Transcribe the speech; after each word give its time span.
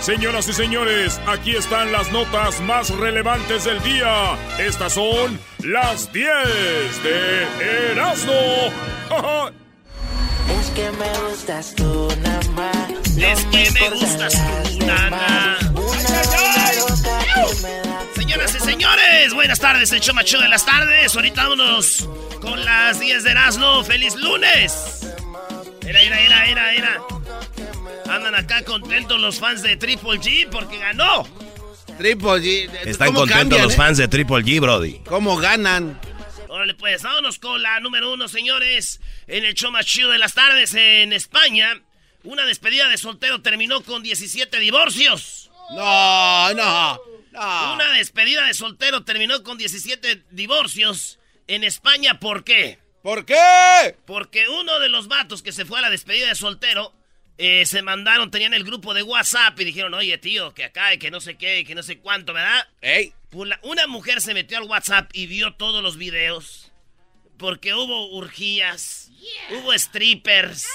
Señoras 0.00 0.48
y 0.48 0.54
señores, 0.54 1.20
aquí 1.26 1.54
están 1.54 1.92
las 1.92 2.10
notas 2.10 2.58
más 2.62 2.88
relevantes 2.88 3.64
del 3.64 3.82
día. 3.82 4.34
Estas 4.58 4.94
son 4.94 5.38
las 5.62 6.10
10 6.12 6.26
de 7.02 7.92
Erasmo. 7.92 8.32
Es 10.60 10.70
que 10.70 10.90
me 10.90 11.28
gustas 11.28 11.74
tú 11.76 12.08
nada. 12.22 12.88
Es 13.16 13.44
que 13.46 13.70
me 13.70 13.90
gustas 13.90 14.32
tú, 14.32 14.86
nana. 14.86 15.58
Señoras 18.16 18.54
y 18.56 18.60
señores, 18.60 19.34
buenas 19.34 19.60
tardes, 19.60 19.92
el 19.92 20.00
show 20.00 20.14
macho 20.14 20.38
de 20.40 20.48
las 20.48 20.66
tardes. 20.66 21.14
Ahorita 21.14 21.42
vámonos 21.42 22.08
con 22.40 22.64
las 22.64 22.98
10 22.98 23.22
de 23.22 23.30
Erasmo. 23.30 23.84
¡Feliz 23.84 24.16
lunes! 24.16 25.06
Era, 25.86 26.00
era, 26.00 26.20
era, 26.20 26.46
era, 26.46 26.74
era. 26.74 27.19
Andan 28.10 28.34
acá 28.34 28.64
contentos 28.64 29.20
los 29.20 29.38
fans 29.38 29.62
de 29.62 29.76
Triple 29.76 30.18
G 30.18 30.48
porque 30.50 30.78
ganó. 30.78 31.28
Triple 31.96 32.30
G. 32.40 32.70
Están 32.84 33.08
¿Cómo 33.08 33.20
contentos 33.20 33.38
cambian, 33.38 33.62
los 33.62 33.74
eh? 33.74 33.76
fans 33.76 33.98
de 33.98 34.08
Triple 34.08 34.38
G, 34.38 34.60
Brody. 34.60 35.00
¿Cómo 35.06 35.36
ganan? 35.36 36.00
Órale, 36.48 36.74
pues, 36.74 37.02
vámonos 37.02 37.38
con 37.38 37.62
la 37.62 37.78
número 37.78 38.12
uno, 38.12 38.26
señores. 38.26 39.00
En 39.28 39.44
el 39.44 39.54
show 39.54 39.70
más 39.70 39.86
chido 39.86 40.10
de 40.10 40.18
las 40.18 40.34
tardes 40.34 40.74
en 40.74 41.12
España, 41.12 41.80
una 42.24 42.44
despedida 42.46 42.88
de 42.88 42.98
soltero 42.98 43.42
terminó 43.42 43.80
con 43.82 44.02
17 44.02 44.58
divorcios. 44.58 45.52
No, 45.70 46.52
no, 46.54 47.00
no. 47.30 47.74
Una 47.74 47.92
despedida 47.92 48.44
de 48.44 48.54
soltero 48.54 49.04
terminó 49.04 49.44
con 49.44 49.56
17 49.56 50.24
divorcios 50.32 51.20
en 51.46 51.62
España. 51.62 52.18
¿Por 52.18 52.42
qué? 52.42 52.80
¿Por 53.02 53.24
qué? 53.24 53.96
Porque 54.04 54.48
uno 54.48 54.80
de 54.80 54.88
los 54.88 55.06
vatos 55.06 55.42
que 55.42 55.52
se 55.52 55.64
fue 55.64 55.78
a 55.78 55.82
la 55.82 55.90
despedida 55.90 56.26
de 56.26 56.34
soltero 56.34 56.92
eh, 57.42 57.64
se 57.66 57.80
mandaron, 57.82 58.30
tenían 58.30 58.52
el 58.54 58.64
grupo 58.64 58.92
de 58.92 59.02
WhatsApp 59.02 59.58
y 59.60 59.64
dijeron, 59.64 59.94
oye, 59.94 60.18
tío, 60.18 60.52
que 60.52 60.64
acá, 60.64 60.92
y 60.92 60.98
que 60.98 61.10
no 61.10 61.20
sé 61.20 61.36
qué, 61.38 61.60
y 61.60 61.64
que 61.64 61.74
no 61.74 61.82
sé 61.82 61.98
cuánto, 61.98 62.32
¿verdad? 62.34 62.68
Ey, 62.82 63.12
Pues 63.30 63.48
la- 63.48 63.58
una 63.62 63.86
mujer 63.86 64.20
se 64.20 64.34
metió 64.34 64.58
al 64.58 64.64
WhatsApp 64.64 65.10
y 65.14 65.26
vio 65.26 65.54
todos 65.54 65.82
los 65.82 65.96
videos. 65.96 66.70
Porque 67.38 67.72
hubo 67.72 68.10
urgías, 68.14 69.10
hubo 69.50 69.72
strippers. 69.72 70.66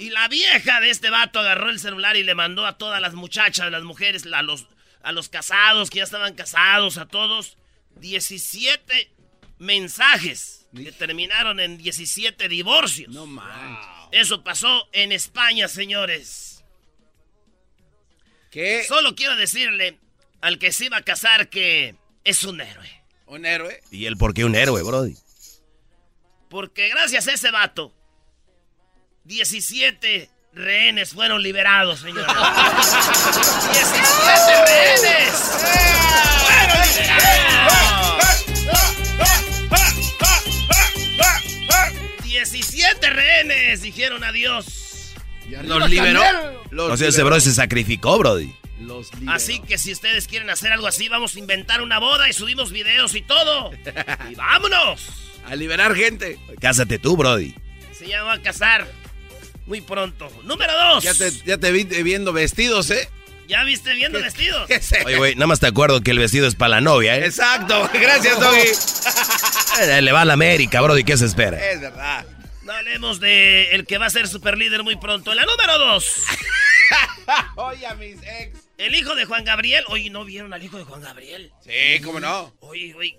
Y 0.00 0.10
la 0.10 0.26
vieja 0.26 0.80
de 0.80 0.90
este 0.90 1.10
vato 1.10 1.38
agarró 1.38 1.70
el 1.70 1.78
celular 1.78 2.16
y 2.16 2.24
le 2.24 2.34
mandó 2.34 2.66
a 2.66 2.76
todas 2.76 3.00
las 3.00 3.14
muchachas, 3.14 3.70
las 3.70 3.84
mujeres, 3.84 4.26
a 4.32 4.42
los, 4.42 4.66
a 5.04 5.12
los 5.12 5.28
casados, 5.28 5.90
que 5.90 5.98
ya 5.98 6.04
estaban 6.04 6.34
casados, 6.34 6.96
a 6.98 7.06
todos, 7.06 7.56
17 8.00 9.12
mensajes 9.58 10.66
que 10.74 10.90
terminaron 10.90 11.60
en 11.60 11.78
17 11.78 12.48
divorcios. 12.48 13.08
no 13.14 13.26
man. 13.26 13.78
Eso 14.12 14.44
pasó 14.44 14.88
en 14.92 15.10
España, 15.10 15.66
señores. 15.68 16.64
¿Qué? 18.50 18.84
Solo 18.86 19.14
quiero 19.14 19.34
decirle 19.36 19.98
al 20.42 20.58
que 20.58 20.70
se 20.72 20.84
iba 20.84 20.98
a 20.98 21.02
casar 21.02 21.48
que 21.48 21.96
es 22.22 22.44
un 22.44 22.60
héroe. 22.60 23.02
¿Un 23.26 23.46
héroe? 23.46 23.80
¿Y 23.90 24.04
él 24.04 24.18
por 24.18 24.34
qué 24.34 24.44
un 24.44 24.54
héroe, 24.54 24.82
Brody? 24.82 25.16
Porque 26.50 26.90
gracias 26.90 27.26
a 27.28 27.32
ese 27.32 27.50
vato, 27.50 27.94
17 29.24 30.28
rehenes 30.52 31.14
fueron 31.14 31.42
liberados, 31.42 32.00
señores. 32.00 32.26
17 33.72 34.64
rehenes 34.66 35.30
fueron 36.44 36.86
liberados. 36.96 37.71
Dijeron 43.82 44.24
adiós. 44.24 45.12
¿Los 45.64 45.90
liberó? 45.90 46.22
Los 46.70 46.92
O 46.92 46.96
sea, 46.96 47.08
ese. 47.08 47.22
Brody 47.22 47.40
se 47.40 47.52
sacrificó, 47.52 48.18
Brody. 48.18 48.54
Los. 48.80 49.10
Así 49.28 49.60
que 49.60 49.78
si 49.78 49.92
ustedes 49.92 50.26
quieren 50.26 50.50
hacer 50.50 50.72
algo 50.72 50.86
así, 50.86 51.08
vamos 51.08 51.36
a 51.36 51.38
inventar 51.38 51.82
una 51.82 51.98
boda 51.98 52.28
y 52.28 52.32
subimos 52.32 52.72
videos 52.72 53.14
y 53.14 53.22
todo. 53.22 53.72
¡Y 54.30 54.34
vámonos! 54.34 55.06
A 55.46 55.56
liberar 55.56 55.94
gente. 55.94 56.38
Cásate 56.60 56.98
tú, 56.98 57.16
Brody. 57.16 57.54
Se 57.92 58.06
ya 58.08 58.22
va 58.22 58.34
a 58.34 58.42
casar 58.42 58.86
muy 59.66 59.80
pronto. 59.80 60.30
Número 60.44 60.72
dos. 60.72 61.04
Ya 61.04 61.14
te, 61.14 61.30
ya 61.44 61.58
te 61.58 61.72
vi 61.72 61.84
viendo 61.84 62.32
vestidos, 62.32 62.90
¿eh? 62.90 63.08
¿Ya 63.48 63.64
viste 63.64 63.92
viendo 63.94 64.20
vestidos? 64.20 64.66
¿Qué 64.66 64.80
sé? 64.80 65.02
Oye, 65.04 65.16
güey, 65.16 65.34
nada 65.34 65.48
más 65.48 65.60
te 65.60 65.66
acuerdo 65.66 66.00
que 66.00 66.12
el 66.12 66.18
vestido 66.18 66.46
es 66.46 66.54
para 66.54 66.70
la 66.70 66.80
novia, 66.80 67.18
¿eh? 67.18 67.26
Exacto. 67.26 67.90
Gracias, 67.92 68.38
Doggy. 68.40 68.60
Eh, 69.80 70.02
Le 70.02 70.12
va 70.12 70.20
a 70.20 70.24
la 70.26 70.34
América, 70.34 70.82
Brody, 70.82 71.02
¿qué 71.02 71.16
se 71.16 71.24
espera? 71.24 71.58
Es 71.70 71.80
verdad. 71.80 72.26
No 72.64 72.72
hablemos 72.72 73.18
de 73.20 73.70
el 73.74 73.86
que 73.86 73.98
va 73.98 74.06
a 74.06 74.10
ser 74.10 74.28
super 74.28 74.56
líder 74.56 74.82
muy 74.82 74.96
pronto. 74.96 75.34
La 75.34 75.44
número 75.44 75.78
dos. 75.78 76.06
Oye, 77.56 77.86
a 77.86 77.94
mis 77.94 78.18
ex. 78.22 78.60
El 78.78 78.94
hijo 78.94 79.14
de 79.14 79.24
Juan 79.24 79.44
Gabriel. 79.44 79.84
Oye, 79.88 80.10
¿no 80.10 80.24
vieron 80.24 80.52
al 80.52 80.62
hijo 80.62 80.78
de 80.78 80.84
Juan 80.84 81.00
Gabriel? 81.02 81.52
Sí, 81.64 82.00
cómo 82.02 82.20
no. 82.20 82.54
Oye, 82.60 82.92
güey. 82.92 83.18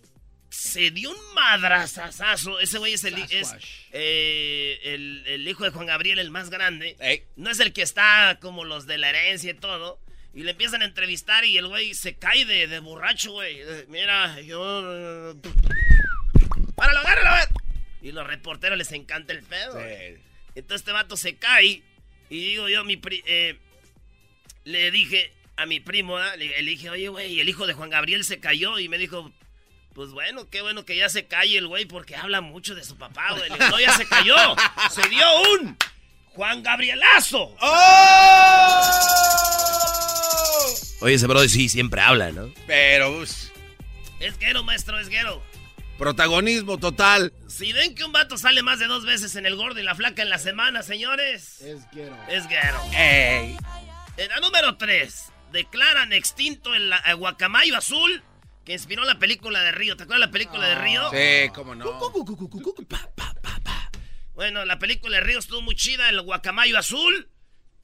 Se 0.50 0.92
dio 0.92 1.10
un 1.10 1.34
madrazazazo. 1.34 2.60
Ese 2.60 2.78
güey 2.78 2.94
es, 2.94 3.04
el, 3.06 3.18
es 3.18 3.48
Sasquatch. 3.48 3.66
eh, 3.92 4.80
el, 4.84 5.24
el 5.26 5.48
hijo 5.48 5.64
de 5.64 5.72
Juan 5.72 5.88
Gabriel, 5.88 6.20
el 6.20 6.30
más 6.30 6.50
grande. 6.52 6.96
Ey. 7.00 7.24
No 7.36 7.50
es 7.50 7.60
el 7.60 7.74
que 7.74 7.82
está 7.82 8.38
como 8.40 8.64
los 8.64 8.86
de 8.86 8.98
la 9.00 9.10
herencia 9.10 9.52
y 9.52 9.56
todo. 9.56 10.00
Y 10.36 10.44
le 10.44 10.52
empiezan 10.52 10.82
a 10.84 10.86
entrevistar 10.86 11.44
y 11.46 11.58
el 11.58 11.68
güey 11.68 11.94
se 11.96 12.16
cae 12.16 12.46
de, 12.46 12.68
de 12.68 12.80
borracho, 12.80 13.32
güey. 13.34 13.62
Mira, 13.88 14.40
yo... 14.42 15.36
¡Páralo, 16.76 17.00
agárralo! 17.00 17.32
ver! 17.36 17.63
Y 18.04 18.12
los 18.12 18.28
reporteros 18.28 18.78
les 18.78 18.92
encanta 18.92 19.34
el 19.34 19.42
pedo. 19.44 19.80
Sí. 19.80 20.22
Entonces 20.56 20.82
este 20.82 20.92
vato 20.92 21.18
se 21.18 21.38
cae 21.38 21.82
y 22.30 22.46
digo 22.50 22.70
yo, 22.70 22.84
mi 22.84 22.98
pri- 22.98 23.24
eh, 23.26 23.58
le 24.66 24.92
dije 24.92 25.34
a 25.56 25.66
mi 25.66 25.80
primo, 25.80 26.18
¿ah? 26.18 26.36
le, 26.36 26.62
le 26.62 26.70
dije, 26.72 26.90
oye, 26.90 27.08
güey, 27.08 27.40
el 27.40 27.50
hijo 27.50 27.66
de 27.66 27.74
Juan 27.74 27.90
Gabriel 27.90 28.24
se 28.24 28.40
cayó 28.40 28.78
y 28.80 28.90
me 28.90 28.98
dijo, 28.98 29.32
pues 29.94 30.10
bueno, 30.12 30.50
qué 30.50 30.62
bueno 30.62 30.86
que 30.86 30.96
ya 30.98 31.10
se 31.10 31.26
calle 31.28 31.58
el 31.58 31.68
güey 31.68 31.86
porque 31.86 32.16
habla 32.16 32.42
mucho 32.42 32.76
de 32.76 32.84
su 32.84 32.98
papá, 32.98 33.34
güey. 33.38 33.50
No, 33.50 33.80
ya 33.80 33.96
se 33.98 34.06
cayó. 34.08 34.36
Se 34.92 35.08
dio 35.10 35.26
un 35.54 35.78
Juan 36.34 36.62
Gabrielazo. 36.64 37.56
¡Oh! 37.62 38.90
Oye, 41.02 41.16
ese 41.16 41.28
Brody 41.28 41.50
sí 41.50 41.70
siempre 41.70 42.02
habla, 42.02 42.32
¿no? 42.32 42.52
Pero, 42.66 43.18
pues, 43.18 43.52
Es 44.20 44.38
guero, 44.40 44.64
maestro, 44.64 44.98
es 45.00 45.10
guero. 45.10 45.44
Protagonismo 45.98 46.78
total. 46.78 47.34
Si 47.48 47.72
ven 47.74 47.96
que 47.96 48.04
un 48.04 48.12
vato 48.12 48.38
sale 48.38 48.64
más 48.64 48.80
de 48.80 48.88
dos 48.88 49.06
veces 49.06 49.36
en 49.36 49.46
el 49.46 49.56
gordo 49.56 49.80
y 49.80 49.84
la 49.84 49.96
flaca 49.96 50.22
en 50.22 50.30
la 50.30 50.40
semana, 50.40 50.84
señores. 50.84 51.62
Es 51.62 51.90
guero. 51.92 52.18
Es 52.30 52.48
guero. 52.48 52.80
Ey. 52.94 53.58
En 54.18 54.30
la 54.30 54.40
número 54.40 54.78
3, 54.78 55.32
declaran 55.52 56.14
extinto 56.14 56.76
el, 56.76 56.94
guacamayo 57.18 57.78
azul 57.78 58.24
que 58.64 58.74
inspiró 58.74 59.04
la 59.06 59.20
película 59.20 59.62
de 59.62 59.72
Río. 59.72 59.98
¿Te 59.98 60.04
acuerdas 60.04 60.28
la 60.28 60.32
película 60.32 60.68
de 60.68 60.76
Río? 60.76 61.10
Sí, 61.12 61.50
cómo 61.54 61.76
no. 61.76 62.00
Bueno, 64.36 64.66
la 64.66 64.80
película 64.80 65.18
de 65.18 65.24
Río 65.24 65.40
estuvo 65.40 65.62
muy 65.62 65.76
chida, 65.76 66.10
el 66.10 66.22
guacamayo 66.22 66.78
azul. 66.78 67.30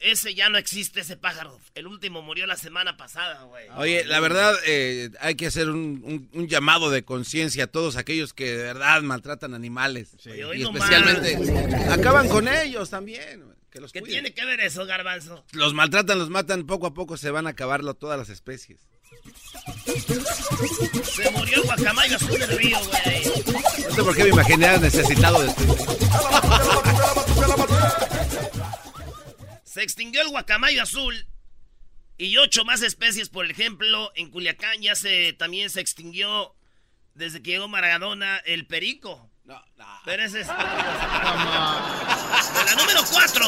Ese 0.00 0.34
ya 0.34 0.48
no 0.48 0.58
existe, 0.58 1.00
ese 1.00 1.16
pájaro. 1.16 1.58
El 1.74 1.86
último 1.86 2.22
murió 2.22 2.46
la 2.46 2.56
semana 2.56 2.96
pasada, 2.96 3.42
güey. 3.44 3.66
Oye, 3.76 4.04
la 4.06 4.18
verdad, 4.20 4.54
eh, 4.66 5.10
hay 5.20 5.34
que 5.34 5.46
hacer 5.46 5.68
un, 5.68 6.02
un- 6.04 6.30
un 6.32 6.48
llamado 6.48 6.90
de 6.90 7.04
conciencia 7.04 7.64
a 7.64 7.66
todos 7.66 7.96
aquellos 7.96 8.32
que 8.32 8.56
de 8.56 8.62
verdad 8.64 9.02
maltratan 9.02 9.54
animales. 9.54 10.08
Oye, 10.26 10.58
Y 10.58 10.62
no 10.62 10.70
especialmente 10.74 11.38
acaban 11.90 12.28
con 12.28 12.48
ellos 12.48 12.88
también. 12.90 13.42
güey, 13.44 13.56
Que 13.70 13.80
los 13.80 13.92
¿Qué 13.92 14.00
cuiden. 14.00 14.14
tiene 14.24 14.34
que 14.34 14.44
ver 14.46 14.60
eso, 14.60 14.84
garbanzo? 14.86 15.44
Los 15.52 15.74
maltratan, 15.74 16.18
los 16.18 16.30
matan, 16.30 16.66
poco 16.66 16.86
a 16.86 16.94
poco 16.94 17.16
se 17.16 17.30
van 17.30 17.46
a 17.46 17.50
acabar 17.50 17.82
todas 17.94 18.18
las 18.18 18.28
especies. 18.30 18.80
Se 21.04 21.30
murió 21.30 21.56
el 21.56 21.62
guacamayo 21.62 22.16
azul 22.16 22.38
del 22.38 22.56
río, 22.58 22.78
güey. 22.78 23.24
No 23.88 23.94
sé 23.94 24.02
por 24.02 24.16
qué 24.16 24.22
me 24.24 24.28
imaginé 24.30 24.78
necesitado 24.78 25.42
de 25.42 25.48
esto. 25.48 25.76
Se 29.70 29.82
extinguió 29.84 30.20
el 30.22 30.30
guacamayo 30.30 30.82
azul 30.82 31.28
y 32.18 32.36
ocho 32.38 32.64
más 32.64 32.82
especies, 32.82 33.28
por 33.28 33.48
ejemplo, 33.48 34.10
en 34.16 34.28
Culiacán 34.28 34.82
ya 34.82 34.96
se 34.96 35.32
también 35.34 35.70
se 35.70 35.80
extinguió 35.80 36.56
desde 37.14 37.40
que 37.40 37.52
llegó 37.52 37.68
Maradona 37.68 38.38
el 38.38 38.66
perico. 38.66 39.30
No, 39.44 39.62
no. 39.76 39.86
Pero 40.04 40.24
ese 40.24 40.40
es 40.40 40.48
la 40.48 40.56
número 42.80 43.00
cuatro. 43.12 43.46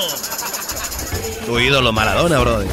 Tu 1.44 1.58
ídolo 1.58 1.90
Maradona, 1.92 2.38
brody. 2.38 2.69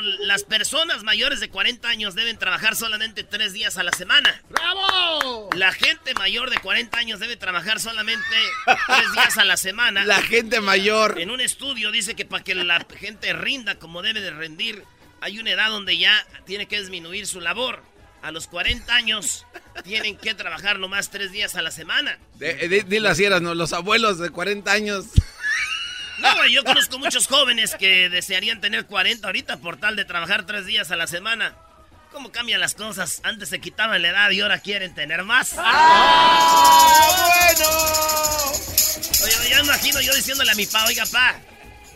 Las 0.00 0.44
personas 0.44 1.02
mayores 1.02 1.40
de 1.40 1.48
40 1.50 1.88
años 1.88 2.14
deben 2.14 2.38
trabajar 2.38 2.76
solamente 2.76 3.24
tres 3.24 3.52
días 3.52 3.76
a 3.78 3.82
la 3.82 3.92
semana. 3.92 4.42
¡Bravo! 4.48 5.50
La 5.56 5.72
gente 5.72 6.14
mayor 6.14 6.50
de 6.50 6.58
40 6.58 6.96
años 6.98 7.20
debe 7.20 7.36
trabajar 7.36 7.80
solamente 7.80 8.24
tres 8.86 9.12
días 9.12 9.38
a 9.38 9.44
la 9.44 9.56
semana. 9.56 10.04
La 10.04 10.22
gente 10.22 10.60
mayor. 10.60 11.20
En 11.20 11.30
un 11.30 11.40
estudio 11.40 11.90
dice 11.90 12.14
que 12.14 12.24
para 12.24 12.44
que 12.44 12.54
la 12.54 12.86
gente 12.98 13.32
rinda 13.32 13.78
como 13.78 14.02
debe 14.02 14.20
de 14.20 14.30
rendir, 14.30 14.84
hay 15.20 15.38
una 15.38 15.50
edad 15.50 15.68
donde 15.70 15.96
ya 15.98 16.26
tiene 16.46 16.66
que 16.66 16.78
disminuir 16.80 17.26
su 17.26 17.40
labor. 17.40 17.82
A 18.20 18.32
los 18.32 18.48
40 18.48 18.92
años 18.94 19.46
tienen 19.84 20.16
que 20.16 20.34
trabajar 20.34 20.78
nomás 20.80 21.10
tres 21.10 21.30
días 21.30 21.54
a 21.54 21.62
la 21.62 21.70
semana. 21.70 22.18
Eh, 22.40 22.66
di- 22.68 22.80
Dile 22.80 23.08
así, 23.10 23.24
eras, 23.24 23.40
¿no? 23.40 23.54
Los 23.54 23.72
abuelos 23.72 24.18
de 24.18 24.30
40 24.30 24.72
años. 24.72 25.06
No, 26.18 26.34
güey, 26.36 26.52
yo 26.52 26.64
conozco 26.64 26.98
muchos 26.98 27.26
jóvenes 27.28 27.74
que 27.76 28.08
desearían 28.08 28.60
tener 28.60 28.86
40 28.86 29.26
ahorita 29.26 29.58
por 29.58 29.76
tal 29.78 29.96
de 29.96 30.04
trabajar 30.04 30.44
tres 30.46 30.66
días 30.66 30.90
a 30.90 30.96
la 30.96 31.06
semana. 31.06 31.54
¿Cómo 32.12 32.32
cambian 32.32 32.60
las 32.60 32.74
cosas? 32.74 33.20
Antes 33.22 33.50
se 33.50 33.60
quitaban 33.60 34.02
la 34.02 34.08
edad 34.08 34.30
y 34.30 34.40
ahora 34.40 34.58
quieren 34.58 34.94
tener 34.94 35.22
más. 35.24 35.54
Oye, 39.22 39.50
ya 39.50 39.60
imagino 39.60 40.00
yo 40.00 40.14
diciéndole 40.14 40.50
a 40.50 40.54
mi 40.54 40.66
pa, 40.66 40.84
oiga, 40.86 41.04
pa. 41.06 41.36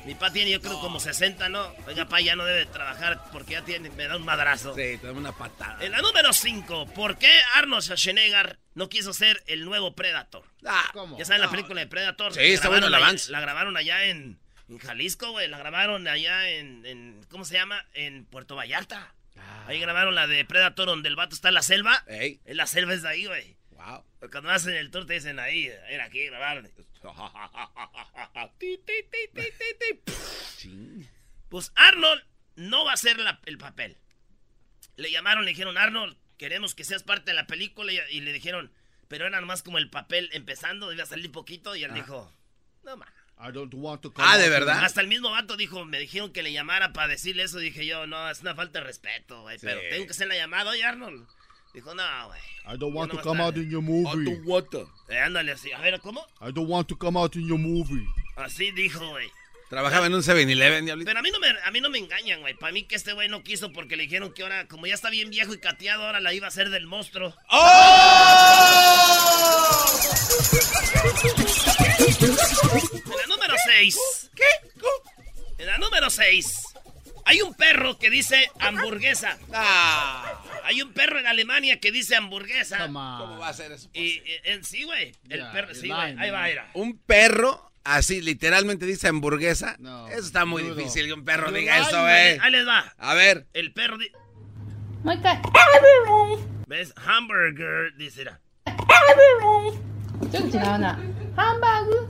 Mi 0.05 0.17
pa 0.17 0.33
tiene, 0.33 0.51
yo 0.51 0.61
creo, 0.61 0.81
como 0.81 0.99
60, 0.99 1.49
¿no? 1.49 1.73
Oiga, 1.87 2.07
pa, 2.09 2.21
ya 2.21 2.35
no 2.35 2.45
debe 2.45 2.67
trabajar 2.67 3.23
porque 3.31 3.53
ya 3.53 3.63
tiene, 3.65 3.89
me 3.91 4.09
da 4.09 4.17
un 4.17 4.25
madrazo. 4.25 4.75
Sí, 4.75 4.99
te 4.99 5.07
dame 5.07 5.21
una 5.21 5.31
patada. 5.33 5.85
En 5.85 5.93
la 5.93 6.01
número 6.01 6.33
5, 6.33 6.87
¿por 6.89 7.19
qué 7.19 7.31
Arnold 7.55 7.83
Schwarzenegger 7.85 8.59
no 8.75 8.89
quiso 8.89 9.13
ser 9.13 9.41
el 9.47 9.65
nuevo 9.65 9.95
Predator? 9.95 10.45
Ah, 10.67 10.85
¿Cómo? 10.93 11.17
¿Ya 11.19 11.25
saben 11.25 11.41
la 11.43 11.51
película 11.51 11.81
de 11.81 11.87
Predator? 11.87 12.35
Sí, 12.35 12.41
está 12.41 12.69
bueno 12.69 12.89
el 12.89 12.95
avance. 12.95 13.31
La 13.31 13.41
grabaron 13.41 13.77
allá 13.77 14.05
en, 14.07 14.41
en 14.69 14.79
Jalisco, 14.79 15.31
güey. 15.31 15.47
La 15.47 15.59
grabaron 15.59 16.09
allá 16.09 16.49
en, 16.51 16.85
en- 16.85 17.25
¿Cómo 17.31 17.45
se 17.45 17.55
llama? 17.55 17.85
En 17.95 18.25
Puerto 18.25 18.57
Vallarta. 18.57 19.15
Ah. 19.39 19.67
Ahí 19.69 19.79
grabaron 19.79 20.17
la 20.17 20.27
de 20.27 20.45
Predator 20.45 20.87
donde 20.87 21.09
el 21.11 21.15
vato 21.17 21.37
está 21.37 21.49
en 21.49 21.55
la 21.55 21.63
selva. 21.63 22.03
Ey. 22.09 22.41
En 22.45 22.57
la 22.57 22.67
selva 22.67 22.93
es 22.93 23.03
de 23.03 23.09
ahí, 23.09 23.27
güey. 23.27 23.57
Wow. 23.71 24.05
Cuando 24.33 24.51
hacen 24.51 24.75
el 24.75 24.91
tour 24.91 25.07
te 25.07 25.15
dicen 25.15 25.39
ahí, 25.39 25.71
era 25.89 26.05
aquí, 26.05 26.27
grabaron. 26.27 26.69
Pues 31.53 31.71
Arnold 31.77 32.23
no 32.57 32.87
va 32.87 32.95
a 32.95 32.97
ser 32.97 33.19
la- 33.19 33.39
el 33.45 33.59
papel. 33.59 33.99
Le 34.97 35.11
llamaron, 35.11 35.45
le 35.45 35.51
dijeron, 35.51 35.77
Arnold, 35.77 36.17
queremos 36.39 36.75
que 36.75 36.83
seas 36.83 37.03
parte 37.03 37.31
de 37.33 37.35
la 37.35 37.47
película. 37.47 37.93
Y, 37.93 37.99
y 38.11 38.21
le 38.23 38.33
dijeron, 38.33 38.73
pero 39.09 39.27
era 39.27 39.39
nomás 39.39 39.63
como 39.63 39.77
el 39.77 39.91
papel 39.91 40.31
empezando, 40.33 40.91
iba 40.95 41.03
a 41.03 41.07
salir 41.07 41.31
poquito. 41.31 41.77
Y 41.77 41.85
él 41.85 41.93
dijo, 41.93 42.33
no 42.85 42.97
más. 42.97 43.11
I 43.39 43.53
don't 43.53 43.75
want 43.75 44.01
to 44.01 44.15
come 44.15 44.27
Ah, 44.27 44.39
¿de 44.39 44.49
verdad? 44.49 44.83
Hasta 44.83 45.03
el 45.03 45.09
mismo 45.09 45.31
vato 45.31 45.59
dijo, 45.59 45.85
me 45.85 45.99
dijeron 45.99 46.33
que 46.33 46.43
le 46.43 46.53
llamara 46.55 46.95
para 46.95 47.09
decirle 47.09 47.43
eso. 47.43 47.59
Dije 47.59 47.85
yo, 47.85 48.07
no, 48.07 48.31
es 48.31 48.41
una 48.41 48.55
falta 48.55 48.79
de 48.79 48.87
respeto, 48.87 49.43
güey. 49.43 49.59
Sí. 49.59 49.67
Pero 49.67 49.81
tengo 49.91 50.07
que 50.07 50.13
hacer 50.13 50.29
la 50.29 50.37
llamada, 50.37 50.71
oye, 50.71 50.85
Arnold. 50.85 51.29
Dijo, 51.75 51.95
no, 51.95 52.03
güey. 52.29 52.41
I 52.67 52.79
don't 52.79 52.95
want 52.95 53.11
to 53.13 53.21
come 53.21 53.43
out 53.43 53.57
in 53.59 53.69
your 53.71 53.83
movie. 53.83 54.25
Eh, 55.09 55.19
ándale 55.19 55.53
así. 55.53 55.71
A 55.73 55.81
ver, 55.81 56.01
¿cómo? 56.01 56.27
I 56.41 56.51
don't 56.53 56.71
want 56.71 56.89
to 56.89 56.97
come 56.97 57.19
out 57.19 57.37
in 57.37 57.47
your 57.47 57.59
movie. 57.59 58.07
Así 58.37 58.71
dijo, 58.71 59.07
güey. 59.11 59.31
Trabajaba 59.73 60.05
en 60.07 60.13
un 60.15 60.21
7-Eleven, 60.23 60.85
diablito. 60.85 61.09
Pero 61.09 61.19
a 61.19 61.23
mí 61.23 61.31
no 61.31 61.39
me, 61.41 61.49
a 61.49 61.71
mí 61.71 61.81
no 61.81 61.89
me 61.89 61.97
engañan, 61.97 62.43
güey. 62.43 62.53
Para 62.53 62.75
mí 62.75 62.83
que 62.83 62.95
este 62.95 63.15
güey 63.15 63.31
no 63.31 63.43
quiso 63.43 63.73
porque 63.73 63.97
le 63.97 64.03
dijeron 64.03 64.31
que 64.35 64.43
ahora, 64.43 64.69
como 64.69 64.87
ya 64.87 64.93
está 64.93 65.09
bien 65.09 65.31
viejo 65.31 65.55
y 65.55 65.61
cateado, 65.61 66.05
ahora 66.05 66.21
la 66.21 66.35
iba 66.35 66.45
a 66.47 66.49
hacer 66.49 66.69
del 66.69 66.87
monstruo. 66.87 67.35
En 72.23 73.17
la 73.17 73.27
número 73.29 73.55
6. 73.67 74.31
¿Qué? 74.35 74.45
En 75.59 75.67
la 75.67 75.79
número 75.79 76.11
6. 76.11 76.63
Hay 77.25 77.41
un 77.41 77.55
perro 77.55 77.99
que 77.99 78.11
dice 78.11 78.51
hamburguesa. 78.59 79.39
Ah, 79.53 80.43
Hay 80.65 80.83
un 80.83 80.93
perro 80.93 81.19
en 81.19 81.27
Alemania 81.27 81.81
que 81.81 81.93
dice 81.93 82.17
hamburguesa. 82.17 82.79
¿Cómo 82.79 83.39
va 83.39 83.49
a 83.49 83.53
ser 83.55 83.73
eso? 83.73 83.89
Y, 83.93 84.01
y- 84.19 84.23
en 84.45 84.65
sí, 84.65 84.85
güey. 84.85 85.13
El 85.29 85.41
Yeah, 85.41 85.53
perro, 85.53 85.75
sí, 85.75 85.89
güey. 85.89 86.17
Ahí 86.19 86.31
va, 86.31 86.45
mira. 86.45 86.71
Un 86.75 86.99
perro, 86.99 87.72
así 87.85 88.21
literalmente 88.21 88.87
dice 88.87 89.09
hamburguesa, 89.09 89.77
no, 89.79 90.09
eso 90.09 90.21
está 90.21 90.45
muy 90.45 90.63
difícil 90.63 91.07
que 91.07 91.13
un 91.13 91.25
perro 91.25 91.51
diga 91.53 91.79
eso, 91.79 92.09
eh. 92.09 92.39
Ahí 92.41 92.53
les 92.53 92.67
va. 92.67 92.95
A 92.99 93.15
ver. 93.15 93.47
El 93.53 93.73
perro 93.73 93.99
dice... 93.99 94.13
¿Ves? 96.67 96.95
Hamburger, 96.97 97.95
dice. 97.97 98.25
Hamburger. 98.67 99.81
Hamburger. 101.37 102.05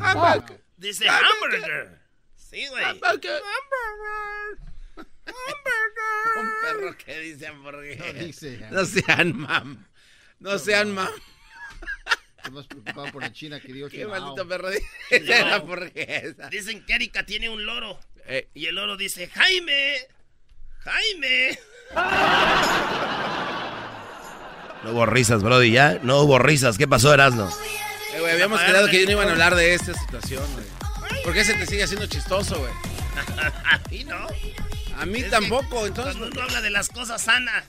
Hamburger. 0.00 0.64
Dice 0.76 1.08
hamburger. 1.08 1.98
Sí, 2.36 2.66
güey. 2.68 2.84
Hamburger. 2.84 3.42
Hamburger. 3.42 4.58
Un 6.38 6.48
perro 6.62 6.96
que 6.96 7.18
dice 7.20 7.46
hamburguesa. 7.48 8.70
No, 8.70 8.84
sean 8.84 9.36
mam. 9.36 9.86
No 10.38 10.58
sean 10.58 10.94
mam. 10.94 11.08
Estoy 12.48 12.56
más 12.62 12.66
preocupado 12.66 13.12
por 13.12 13.22
la 13.22 13.30
China 13.32 13.60
que 13.60 13.72
digo 13.72 13.88
Qué 13.90 14.06
maldito 14.06 14.48
perro 14.48 14.70
dice 14.70 14.82
No. 15.44 15.54
hamburguesa. 15.54 16.48
Dicen 16.48 16.82
que 16.86 16.94
Erika 16.94 17.24
tiene 17.26 17.50
un 17.50 17.66
loro. 17.66 17.98
Eh, 18.26 18.48
Y 18.54 18.66
el 18.66 18.74
loro 18.74 18.96
dice, 18.96 19.28
Jaime. 19.28 19.96
Jaime. 20.80 21.58
No 24.84 24.92
hubo 24.92 25.06
risas, 25.06 25.42
brody, 25.42 25.72
¿ya? 25.72 25.98
No 26.04 26.20
hubo 26.20 26.38
risas. 26.38 26.78
¿Qué 26.78 26.86
pasó, 26.86 27.12
Erasno? 27.12 27.50
eh, 28.14 28.20
güey, 28.20 28.32
habíamos 28.32 28.60
quedado 28.60 28.86
que 28.88 29.00
ya 29.00 29.06
no 29.06 29.10
iban 29.12 29.28
a 29.28 29.32
hablar 29.32 29.56
de 29.56 29.74
esta 29.74 29.92
situación, 29.92 30.44
güey. 30.52 31.22
¿Por 31.24 31.34
qué 31.34 31.44
se 31.44 31.54
te 31.54 31.66
sigue 31.66 31.82
haciendo 31.82 32.06
chistoso, 32.06 32.58
güey? 32.60 32.72
Y 34.00 34.04
no. 34.04 34.24
A 34.96 35.04
mí 35.04 35.18
Es 35.18 35.30
tampoco, 35.30 35.84
entonces. 35.84 36.14
Cuando 36.16 36.32
uno 36.36 36.42
habla 36.42 36.60
de 36.62 36.70
las 36.70 36.88
cosas 36.90 37.22
sanas. 37.22 37.64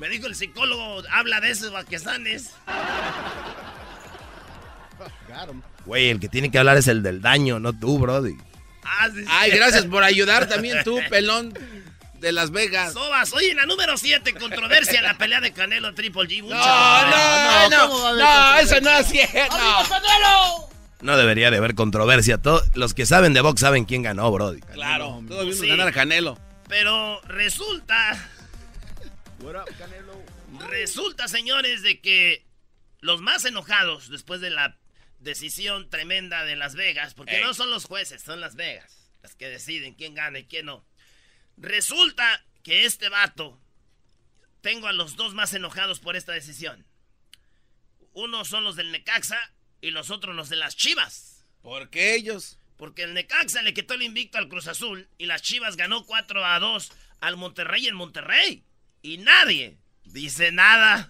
Me 0.00 0.08
dijo 0.08 0.26
el 0.26 0.34
psicólogo, 0.34 1.04
habla 1.10 1.40
de 1.40 1.50
eso 1.52 1.70
para 1.70 1.84
Güey, 5.86 6.10
el 6.10 6.20
que 6.20 6.28
tiene 6.28 6.50
que 6.50 6.58
hablar 6.58 6.76
es 6.76 6.86
el 6.88 7.02
del 7.02 7.20
daño, 7.20 7.58
no 7.58 7.72
tú, 7.72 7.98
brody. 7.98 8.36
Ah, 8.84 9.08
sí, 9.12 9.20
sí. 9.20 9.26
Ay, 9.28 9.50
gracias 9.50 9.84
por 9.86 10.04
ayudar 10.04 10.48
también 10.48 10.82
tú, 10.84 11.00
pelón 11.10 11.52
de 12.20 12.30
Las 12.32 12.52
Vegas. 12.52 12.92
Sobas, 12.92 13.32
oye, 13.32 13.50
en 13.50 13.56
la 13.56 13.66
número 13.66 13.96
7, 13.96 14.34
controversia 14.34 15.00
en 15.00 15.04
la 15.04 15.18
pelea 15.18 15.40
de 15.40 15.52
Canelo 15.52 15.92
Triple 15.94 16.22
G. 16.28 16.42
Mucha 16.42 16.56
No, 16.56 17.10
no, 17.10 17.68
no, 17.70 17.88
¿cómo 17.90 18.02
va 18.04 18.10
a 18.10 18.14
no, 18.14 18.26
haber 18.26 18.64
eso 18.64 18.80
no 18.80 18.90
es 18.90 19.06
cierto. 19.08 19.56
No 21.00 21.16
debería 21.16 21.50
de 21.50 21.56
haber 21.56 21.74
controversia. 21.74 22.38
Todos 22.38 22.64
los 22.76 22.94
que 22.94 23.06
saben 23.06 23.32
de 23.34 23.40
box 23.40 23.60
saben 23.60 23.84
quién 23.84 24.02
ganó, 24.02 24.30
brody. 24.30 24.60
Claro, 24.60 25.20
todos 25.26 25.42
vimos 25.46 25.58
Sí. 25.58 25.66
ganar 25.68 25.88
a 25.88 25.92
Canelo. 25.92 26.38
Pero 26.68 27.20
resulta, 27.22 28.16
What 29.40 29.56
up, 29.56 29.76
Canelo? 29.78 30.12
resulta, 30.70 31.26
señores, 31.26 31.82
de 31.82 32.00
que 32.00 32.46
los 33.00 33.20
más 33.20 33.44
enojados 33.44 34.10
después 34.10 34.40
de 34.40 34.50
la 34.50 34.76
decisión 35.22 35.88
tremenda 35.90 36.44
de 36.44 36.56
Las 36.56 36.74
Vegas, 36.74 37.14
porque 37.14 37.36
Ey. 37.36 37.42
no 37.42 37.54
son 37.54 37.70
los 37.70 37.84
jueces, 37.84 38.22
son 38.22 38.40
Las 38.40 38.54
Vegas, 38.54 39.10
las 39.22 39.34
que 39.34 39.48
deciden 39.48 39.94
quién 39.94 40.14
gana 40.14 40.38
y 40.38 40.44
quién 40.44 40.66
no. 40.66 40.84
Resulta 41.56 42.44
que 42.62 42.84
este 42.84 43.08
vato, 43.08 43.60
tengo 44.60 44.86
a 44.86 44.92
los 44.92 45.16
dos 45.16 45.34
más 45.34 45.52
enojados 45.54 46.00
por 46.00 46.16
esta 46.16 46.32
decisión. 46.32 46.86
Uno 48.12 48.44
son 48.44 48.64
los 48.64 48.76
del 48.76 48.92
Necaxa 48.92 49.38
y 49.80 49.90
los 49.90 50.10
otros 50.10 50.34
los 50.34 50.48
de 50.48 50.56
las 50.56 50.76
Chivas. 50.76 51.44
¿Por 51.62 51.90
qué 51.90 52.14
ellos? 52.14 52.58
Porque 52.76 53.04
el 53.04 53.14
Necaxa 53.14 53.62
le 53.62 53.74
quitó 53.74 53.94
el 53.94 54.02
invicto 54.02 54.38
al 54.38 54.48
Cruz 54.48 54.66
Azul 54.66 55.08
y 55.18 55.26
las 55.26 55.42
Chivas 55.42 55.76
ganó 55.76 56.04
4 56.04 56.44
a 56.44 56.58
2 56.58 56.92
al 57.20 57.36
Monterrey 57.36 57.86
en 57.86 57.94
Monterrey. 57.94 58.64
Y 59.02 59.18
nadie 59.18 59.78
dice 60.04 60.52
nada. 60.52 61.08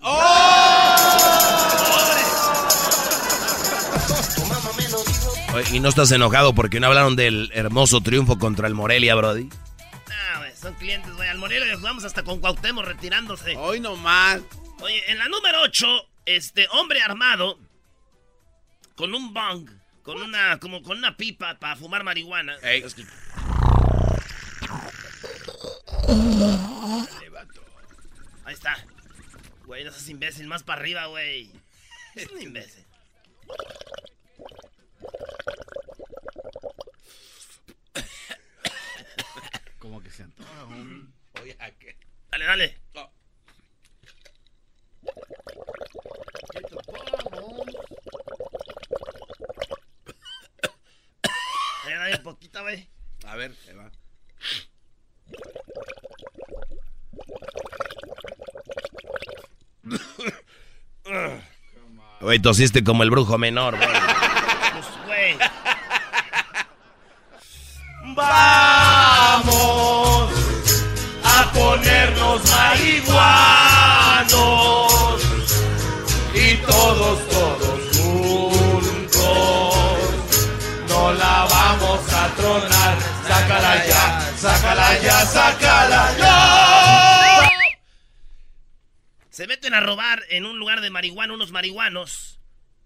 ¿Y 5.72 5.80
no 5.80 5.88
estás 5.88 6.10
enojado 6.12 6.54
porque 6.54 6.80
no 6.80 6.86
hablaron 6.86 7.14
del 7.16 7.50
hermoso 7.54 8.00
triunfo 8.00 8.38
contra 8.38 8.66
el 8.68 8.74
Morelia, 8.74 9.14
Brody? 9.14 9.48
Ah, 10.10 10.38
güey, 10.38 10.52
son 10.56 10.74
clientes, 10.74 11.12
güey. 11.14 11.28
Al 11.28 11.38
Morelia 11.38 11.66
le 11.66 11.76
jugamos 11.76 12.04
hasta 12.04 12.22
con 12.22 12.40
Cuauhtémoc 12.40 12.84
retirándose. 12.84 13.56
Hoy 13.56 13.80
nomás. 13.80 14.40
Oye, 14.80 15.10
en 15.10 15.18
la 15.18 15.28
número 15.28 15.60
8, 15.62 15.86
este 16.26 16.66
hombre 16.72 17.02
armado 17.02 17.58
con 18.96 19.14
un 19.14 19.32
bong, 19.34 19.68
con 20.02 20.20
una, 20.20 20.58
como 20.58 20.82
con 20.82 20.98
una 20.98 21.16
pipa 21.16 21.58
para 21.58 21.76
fumar 21.76 22.02
marihuana. 22.02 22.56
Ey. 22.62 22.82
Es 22.82 22.94
que- 22.94 23.04
Ahí 28.44 28.54
está. 28.54 28.76
Güey, 29.66 29.84
no 29.84 29.92
seas 29.92 30.08
imbécil, 30.08 30.46
más 30.46 30.62
para 30.62 30.80
arriba, 30.80 31.06
güey. 31.06 31.50
Es 32.14 32.28
un 32.30 32.42
imbécil. 32.42 32.84
Como 39.78 40.00
que 40.02 40.10
se 40.10 40.22
antoja, 40.22 40.66
Oye, 41.42 41.56
¿a 41.58 41.70
qué? 41.72 41.96
Dale, 42.30 42.44
dale. 42.44 42.78
Dale, 51.84 51.96
dale, 51.96 52.18
poquita, 52.18 52.62
güey. 52.62 52.88
A 53.26 53.34
ver, 53.34 53.52
ahí 53.68 53.74
va. 53.74 53.90
Güey, 62.20 62.38
tosiste 62.38 62.84
como 62.84 63.02
el 63.02 63.10
brujo 63.10 63.36
menor, 63.36 63.76
Brody. 63.76 64.11
Marihuanos 72.50 73.72
y 76.34 76.56
todos, 76.66 77.28
todos 77.28 77.96
juntos 77.96 79.32
no 80.88 81.12
la 81.12 81.46
vamos 81.50 82.12
a 82.12 82.34
tronar. 82.34 82.98
Sácala 83.26 83.86
ya, 83.86 84.32
sácala 84.36 84.98
ya, 85.00 85.26
sácala 85.26 86.16
ya. 86.18 87.48
Se 89.30 89.46
meten 89.46 89.72
a 89.74 89.80
robar 89.80 90.22
en 90.28 90.44
un 90.44 90.58
lugar 90.58 90.80
de 90.82 90.90
marihuana 90.90 91.34
unos 91.34 91.52
marihuanos. 91.52 92.38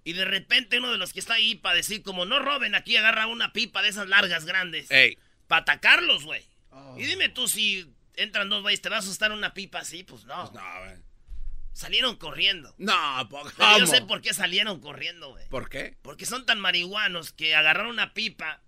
Y 0.04 0.12
de 0.12 0.24
repente 0.24 0.78
uno 0.78 0.92
de 0.92 0.98
los 0.98 1.12
que 1.12 1.18
está 1.18 1.34
ahí 1.34 1.56
para 1.56 1.74
decir 1.74 2.04
como 2.04 2.24
no 2.24 2.38
roben 2.38 2.76
aquí 2.76 2.96
agarra 2.96 3.26
una 3.26 3.52
pipa 3.52 3.82
de 3.82 3.88
esas 3.88 4.06
largas 4.08 4.44
grandes. 4.44 4.88
Ey. 4.90 5.18
Para 5.48 5.62
atacarlos, 5.62 6.24
güey. 6.24 6.44
Y 6.96 7.04
dime 7.06 7.28
tú 7.28 7.48
si 7.48 7.92
entran 8.16 8.48
dos 8.48 8.62
güeyes, 8.62 8.80
¿te 8.82 8.88
va 8.88 8.96
a 8.96 8.98
asustar 9.00 9.32
una 9.32 9.54
pipa 9.54 9.78
así? 9.80 10.02
Pues 10.04 10.24
no. 10.24 10.44
No, 10.52 10.60
güey. 10.84 10.96
Salieron 11.72 12.16
corriendo. 12.16 12.74
No, 12.78 12.94
po- 13.28 13.42
Pero 13.56 13.78
yo 13.78 13.84
¿cómo? 13.84 13.86
sé 13.86 14.02
por 14.02 14.22
qué 14.22 14.32
salieron 14.32 14.80
corriendo, 14.80 15.30
güey. 15.30 15.46
¿Por 15.50 15.68
qué? 15.68 15.96
Porque 16.02 16.24
son 16.24 16.46
tan 16.46 16.58
marihuanos 16.58 17.32
que 17.32 17.54
agarrar 17.54 17.86
una 17.86 18.14
pipa, 18.14 18.62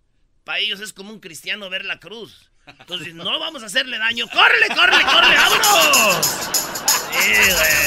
para 0.44 0.58
ellos 0.58 0.80
es 0.80 0.92
como 0.92 1.10
un 1.10 1.20
cristiano 1.20 1.70
ver 1.70 1.84
la 1.86 1.98
cruz. 2.00 2.50
Entonces, 2.66 3.14
no 3.14 3.38
vamos 3.40 3.62
a 3.62 3.66
hacerle 3.66 3.98
daño. 3.98 4.26
¡Córrele, 4.28 4.68
córrele, 4.74 5.02
córrele! 5.04 5.36
¡Vámonos! 5.36 6.26
Sí, 7.12 7.32
güey. 7.50 7.78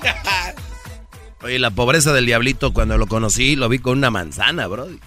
Oye, 1.42 1.58
la 1.58 1.70
pobreza 1.72 2.12
del 2.12 2.26
diablito, 2.26 2.72
cuando 2.72 2.98
lo 2.98 3.06
conocí, 3.08 3.56
lo 3.56 3.68
vi 3.68 3.78
con 3.80 3.98
una 3.98 4.10
manzana, 4.10 4.66
Brody. 4.68 5.00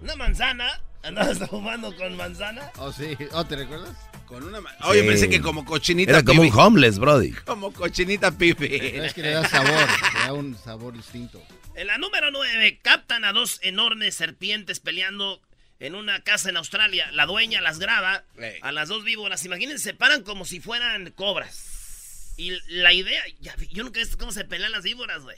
Una 0.00 0.16
manzana. 0.16 0.80
¿Andabas 1.02 1.38
fumando 1.48 1.94
con 1.96 2.16
manzana? 2.16 2.70
Oh, 2.76 2.92
sí. 2.92 3.16
Oh, 3.32 3.44
¿te 3.44 3.56
recuerdas? 3.56 3.96
Con 4.26 4.44
una 4.44 4.60
ma- 4.60 4.74
Oye, 4.84 5.00
Sí. 5.02 5.06
pensé 5.08 5.28
que 5.28 5.40
como 5.40 5.64
cochinita 5.64 6.12
Era 6.12 6.22
como 6.22 6.42
un 6.42 6.50
homeless, 6.52 6.98
Brody. 6.98 7.32
Como 7.46 7.72
cochinita 7.72 8.30
pipi. 8.30 8.68
Pero 8.68 9.04
es 9.04 9.14
que 9.14 9.22
le 9.22 9.30
da 9.30 9.48
sabor. 9.48 9.88
Le 10.14 10.20
da 10.26 10.32
un 10.34 10.56
sabor 10.56 10.94
distinto. 10.96 11.42
En 11.74 11.86
la 11.86 11.98
número 11.98 12.30
9, 12.30 12.78
captan 12.82 13.24
a 13.24 13.32
dos 13.32 13.58
enormes 13.62 14.14
serpientes 14.14 14.78
peleando 14.80 15.40
en 15.80 15.94
una 15.94 16.20
casa 16.22 16.50
en 16.50 16.58
Australia. 16.58 17.10
La 17.12 17.26
dueña 17.26 17.60
las 17.62 17.78
graba 17.78 18.22
a 18.62 18.72
las 18.72 18.88
dos 18.88 19.02
víboras. 19.02 19.44
Imagínense, 19.46 19.82
se 19.82 19.94
paran 19.94 20.22
como 20.22 20.44
si 20.44 20.60
fueran 20.60 21.10
cobras. 21.12 22.34
Y 22.36 22.52
la 22.68 22.92
idea, 22.92 23.22
ya, 23.40 23.54
yo 23.70 23.82
nunca 23.82 23.98
he 24.00 24.04
visto 24.04 24.18
cómo 24.18 24.32
se 24.32 24.44
pelean 24.44 24.72
las 24.72 24.84
víboras, 24.84 25.22
güey. 25.22 25.36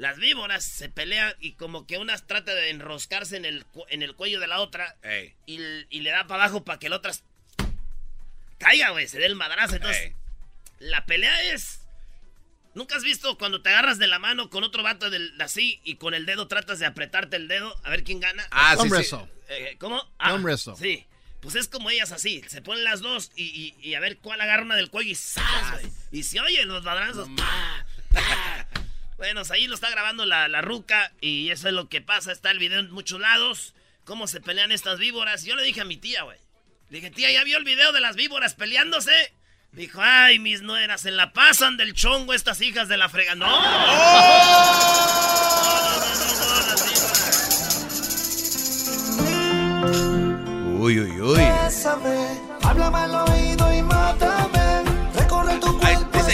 Las 0.00 0.16
víboras 0.16 0.64
se 0.64 0.88
pelean 0.88 1.34
y 1.40 1.52
como 1.52 1.86
que 1.86 1.98
una 1.98 2.16
trata 2.16 2.54
de 2.54 2.70
enroscarse 2.70 3.36
en 3.36 3.44
el, 3.44 3.66
en 3.90 4.02
el 4.02 4.14
cuello 4.14 4.40
de 4.40 4.46
la 4.46 4.60
otra 4.60 4.96
Ey. 5.02 5.34
y, 5.44 5.58
y 5.90 6.00
le 6.00 6.08
da 6.10 6.26
para 6.26 6.44
abajo 6.44 6.64
para 6.64 6.78
que 6.78 6.88
la 6.88 6.96
otra 6.96 7.12
caiga, 8.56 8.90
güey, 8.90 9.06
se 9.08 9.18
dé 9.18 9.26
el 9.26 9.34
madrazo. 9.36 9.76
Entonces, 9.76 10.02
Ey. 10.02 10.16
la 10.78 11.04
pelea 11.04 11.52
es. 11.52 11.80
¿Nunca 12.74 12.96
has 12.96 13.02
visto 13.02 13.36
cuando 13.36 13.60
te 13.60 13.68
agarras 13.68 13.98
de 13.98 14.06
la 14.06 14.18
mano 14.18 14.48
con 14.48 14.64
otro 14.64 14.82
vato 14.82 15.10
del, 15.10 15.38
así 15.38 15.80
y 15.84 15.96
con 15.96 16.14
el 16.14 16.24
dedo 16.24 16.48
tratas 16.48 16.78
de 16.78 16.86
apretarte 16.86 17.36
el 17.36 17.46
dedo 17.46 17.76
a 17.84 17.90
ver 17.90 18.02
quién 18.02 18.20
gana? 18.20 18.46
Ah, 18.50 18.76
sí, 18.78 18.84
sí. 18.84 18.88
wrestle. 18.88 19.28
Eh, 19.48 19.76
¿Cómo? 19.78 20.02
Wrestle. 20.40 20.76
Sí. 20.76 21.06
Pues 21.40 21.56
es 21.56 21.68
como 21.68 21.90
ellas 21.90 22.10
así. 22.12 22.42
Se 22.48 22.62
ponen 22.62 22.84
las 22.84 23.00
dos 23.00 23.32
y, 23.34 23.42
y- 23.44 23.74
y 23.86 23.94
a 23.96 24.00
ver 24.00 24.16
cuál 24.18 24.40
agarra 24.40 24.62
una 24.62 24.76
del 24.76 24.88
cuello 24.88 25.10
y 25.10 25.14
¡zas, 25.14 25.72
güey! 25.72 25.92
Y 26.12 26.22
se 26.22 26.40
oyen 26.40 26.68
los 26.68 26.84
madrazos. 26.84 27.28
¡pa! 27.36 27.86
Bueno, 29.20 29.42
ahí 29.50 29.66
lo 29.66 29.74
está 29.74 29.90
grabando 29.90 30.24
la, 30.24 30.48
la 30.48 30.62
ruca 30.62 31.12
y 31.20 31.50
eso 31.50 31.68
es 31.68 31.74
lo 31.74 31.90
que 31.90 32.00
pasa. 32.00 32.32
Está 32.32 32.50
el 32.50 32.58
video 32.58 32.80
en 32.80 32.90
muchos 32.90 33.20
lados. 33.20 33.74
Cómo 34.04 34.26
se 34.26 34.40
pelean 34.40 34.72
estas 34.72 34.98
víboras. 34.98 35.44
Yo 35.44 35.56
le 35.56 35.62
dije 35.62 35.82
a 35.82 35.84
mi 35.84 35.98
tía, 35.98 36.22
güey. 36.22 36.38
Le 36.88 37.00
dije, 37.00 37.10
tía, 37.10 37.30
¿ya 37.30 37.44
vio 37.44 37.58
el 37.58 37.64
video 37.64 37.92
de 37.92 38.00
las 38.00 38.16
víboras 38.16 38.54
peleándose? 38.54 39.12
Dijo, 39.72 40.00
ay, 40.02 40.38
mis 40.38 40.62
nueras, 40.62 41.02
se 41.02 41.10
la 41.10 41.34
pasan 41.34 41.76
del 41.76 41.92
chongo 41.92 42.32
estas 42.32 42.62
hijas 42.62 42.88
de 42.88 42.96
la 42.96 43.10
frega. 43.10 43.34
¡No! 43.34 43.46
No, 43.46 43.60
no, 43.60 43.70
no, 45.98 46.14
no, 46.16 46.32
no, 46.40 46.66
las 46.66 46.82
víboras. 46.88 47.46
Uy, 50.78 50.98
uy, 50.98 51.20
uy. 51.20 51.42
Háblame 52.62 52.98
al 52.98 53.14
oído 53.16 53.74
y 53.74 53.82
mátame. 53.82 54.59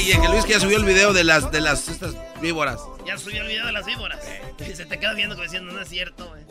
Y 0.06 0.20
que 0.20 0.28
Luis 0.28 0.44
que 0.44 0.52
ya 0.52 0.60
subió 0.60 0.76
el 0.78 0.84
video 0.84 1.12
de 1.12 1.24
las 1.24 1.50
de 1.50 1.60
las 1.60 1.88
estas 1.88 2.14
víboras. 2.40 2.78
Ya 3.06 3.18
subió 3.18 3.42
el 3.42 3.48
video 3.48 3.66
de 3.66 3.72
las 3.72 3.84
víboras. 3.86 4.20
Y 4.60 4.74
se 4.76 4.86
te 4.86 4.98
queda 4.98 5.14
viendo 5.14 5.34
como 5.34 5.44
diciendo, 5.44 5.72
no 5.72 5.80
es 5.80 5.88
cierto, 5.88 6.28
güey. 6.28 6.42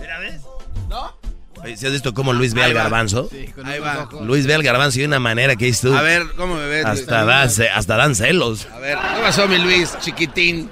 Mira, 0.00 0.18
¿ves? 0.20 0.40
Oye, 1.62 1.76
¿sí 1.76 1.86
has 1.86 1.92
visto 1.92 2.12
cómo 2.14 2.32
Luis 2.32 2.52
ve 2.54 2.62
Ahí 2.62 2.70
al 2.70 2.76
va. 2.76 2.82
garbanzo? 2.84 3.28
Sí, 3.30 3.46
con 3.48 3.66
Ahí 3.66 3.78
va. 3.80 4.04
ojos. 4.04 4.22
Luis 4.26 4.46
ve 4.46 4.54
al 4.54 4.62
garbanzo 4.62 4.98
de 4.98 5.06
una 5.06 5.18
manera 5.18 5.56
que 5.56 5.64
dices 5.66 5.80
tú. 5.82 5.94
A 5.96 6.02
ver, 6.02 6.24
¿cómo 6.36 6.54
me 6.54 6.66
ves? 6.66 6.84
Hasta, 6.84 7.24
da, 7.24 7.42
hasta 7.42 7.96
dan 7.96 8.14
celos. 8.14 8.66
A 8.72 8.78
ver, 8.78 8.96
¿qué 8.98 9.20
pasó, 9.22 9.48
mi 9.48 9.58
Luis? 9.58 9.96
Chiquitín. 10.00 10.70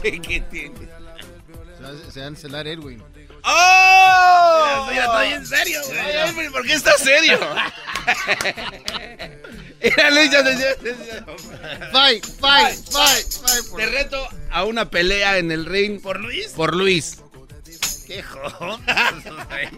Chiquitín. 0.00 0.72
Se 2.12 2.20
va- 2.20 2.24
a 2.24 2.28
encelar 2.28 2.66
Edwin. 2.68 3.02
¡Oh! 3.44 4.86
Mira, 4.90 5.04
estoy 5.04 5.28
en 5.32 5.46
serio, 5.46 5.80
güey. 6.34 6.48
¿Por 6.50 6.64
qué 6.66 6.74
estás 6.74 7.00
serio? 7.00 7.38
Mira, 9.82 10.10
Luis, 10.10 10.30
ya 10.30 10.42
se- 10.44 10.76
Fight, 11.92 12.24
fight, 12.40 12.78
fight, 12.90 13.76
Te 13.76 13.86
reto 13.86 14.28
a 14.50 14.64
una 14.64 14.90
pelea 14.90 15.38
en 15.38 15.50
el 15.52 15.66
ring 15.66 16.00
¿Por 16.00 16.20
Luis? 16.20 16.48
por 16.48 16.74
Luis. 16.76 17.22
¡Qué 18.06 18.22
jodas, 18.22 19.24
güey. 19.24 19.68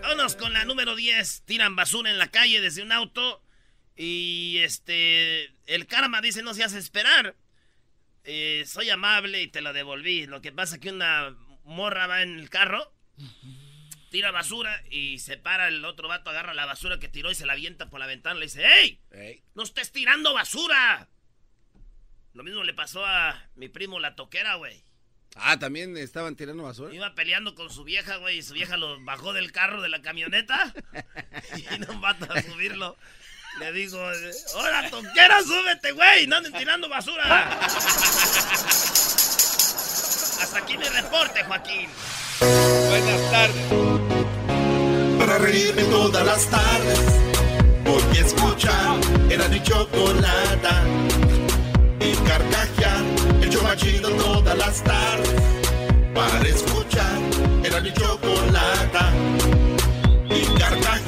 Vámonos 0.00 0.36
con 0.36 0.52
la 0.52 0.64
número 0.64 0.94
10. 0.94 1.42
Tiran 1.44 1.74
basura 1.76 2.10
en 2.10 2.18
la 2.18 2.28
calle 2.28 2.60
desde 2.60 2.82
un 2.82 2.92
auto. 2.92 3.42
Y 3.96 4.58
este. 4.62 5.52
El 5.66 5.86
karma 5.88 6.20
dice: 6.20 6.42
No 6.42 6.54
se 6.54 6.62
hace 6.64 6.78
esperar. 6.78 7.34
Eh, 8.24 8.64
soy 8.66 8.88
amable 8.90 9.42
y 9.42 9.48
te 9.48 9.60
lo 9.60 9.72
devolví. 9.72 10.26
Lo 10.26 10.40
que 10.40 10.52
pasa 10.52 10.76
es 10.76 10.80
que 10.80 10.90
una 10.90 11.34
morra 11.64 12.06
va 12.06 12.22
en 12.22 12.38
el 12.38 12.48
carro. 12.50 12.92
Tira 14.10 14.30
basura 14.30 14.82
y 14.90 15.18
se 15.18 15.36
para 15.36 15.68
el 15.68 15.84
otro 15.84 16.08
vato, 16.08 16.30
agarra 16.30 16.54
la 16.54 16.64
basura 16.64 16.98
que 16.98 17.08
tiró 17.08 17.30
y 17.30 17.34
se 17.34 17.44
la 17.46 17.52
avienta 17.52 17.90
por 17.90 18.00
la 18.00 18.06
ventana. 18.06 18.38
Le 18.38 18.46
dice: 18.46 18.66
¡Ey! 18.66 19.00
Ey. 19.10 19.42
¡No 19.54 19.62
estés 19.62 19.92
tirando 19.92 20.32
basura! 20.32 21.08
Lo 22.32 22.42
mismo 22.42 22.62
le 22.64 22.72
pasó 22.72 23.04
a 23.04 23.48
mi 23.56 23.68
primo 23.68 24.00
la 24.00 24.14
toquera, 24.14 24.54
güey. 24.54 24.84
Ah, 25.36 25.58
también 25.58 25.96
estaban 25.96 26.36
tirando 26.36 26.62
basura. 26.62 26.94
Iba 26.94 27.14
peleando 27.14 27.54
con 27.54 27.70
su 27.70 27.84
vieja, 27.84 28.16
güey, 28.16 28.38
y 28.38 28.42
su 28.42 28.54
vieja 28.54 28.76
lo 28.76 29.00
bajó 29.04 29.32
del 29.32 29.52
carro 29.52 29.82
de 29.82 29.88
la 29.88 30.02
camioneta 30.02 30.74
y 31.56 31.78
no 31.78 31.94
mata 31.94 32.32
a 32.32 32.42
subirlo. 32.42 32.96
Le 33.60 33.72
digo, 33.72 33.98
¡Hola, 34.54 34.88
toquera, 34.90 35.42
súbete, 35.42 35.92
güey! 35.92 36.26
¡No 36.26 36.36
anden 36.36 36.52
tirando 36.52 36.88
basura! 36.88 37.50
Hasta 40.40 40.58
aquí 40.58 40.78
mi 40.78 40.84
reporte, 40.84 41.42
Joaquín. 41.44 41.90
Buenas 42.40 43.30
tardes. 43.32 43.87
Reírme 45.40 45.82
todas 45.84 46.26
las 46.26 46.46
tardes. 46.46 47.00
Voy 47.84 48.18
a 48.18 48.20
escuchar. 48.20 48.96
Era 49.30 49.48
mi 49.48 49.62
chocolata. 49.62 50.82
Y 52.00 52.12
carcajear. 52.26 53.04
El 53.40 53.48
show 53.50 53.62
más 53.62 53.76
chido 53.76 54.10
todas 54.10 54.58
las 54.58 54.82
tardes. 54.82 55.34
Para 56.14 56.48
escuchar 56.48 57.18
era 57.62 57.80
mi 57.80 57.92
chocolata 57.92 59.12
y 60.30 60.44
carcajear. 60.58 61.07